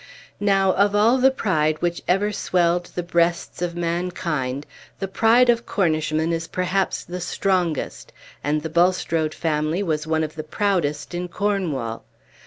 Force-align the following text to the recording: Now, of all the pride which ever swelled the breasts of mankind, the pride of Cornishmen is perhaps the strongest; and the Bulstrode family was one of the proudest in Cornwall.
Now, 0.39 0.71
of 0.71 0.95
all 0.95 1.19
the 1.19 1.29
pride 1.29 1.79
which 1.79 2.01
ever 2.07 2.31
swelled 2.31 2.87
the 2.95 3.03
breasts 3.03 3.61
of 3.61 3.75
mankind, 3.75 4.65
the 4.97 5.07
pride 5.07 5.47
of 5.47 5.67
Cornishmen 5.67 6.33
is 6.33 6.47
perhaps 6.47 7.03
the 7.05 7.21
strongest; 7.21 8.11
and 8.43 8.63
the 8.63 8.69
Bulstrode 8.71 9.35
family 9.35 9.83
was 9.83 10.07
one 10.07 10.23
of 10.23 10.33
the 10.33 10.43
proudest 10.43 11.13
in 11.13 11.27
Cornwall. 11.27 12.03